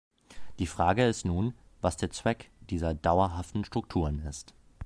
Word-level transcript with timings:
Die 0.57 0.65
Frage 0.65 1.05
ist 1.05 1.25
nun, 1.25 1.53
was 1.81 1.95
der 1.95 2.09
Zweck 2.09 2.49
dieser 2.71 2.95
dauerhaften 2.95 3.63
Strukturen 3.63 4.17
ist. 4.25 4.55